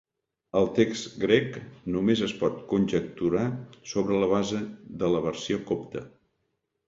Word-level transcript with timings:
El 0.59 0.69
text 0.77 1.11
grec 1.23 1.59
només 1.95 2.23
es 2.27 2.31
pot 2.39 2.55
conjecturar 2.71 3.45
sobre 3.91 4.17
la 4.23 4.29
base 4.33 4.61
de 5.03 5.11
la 5.17 5.23
versió 5.27 5.61
copta. 5.69 6.03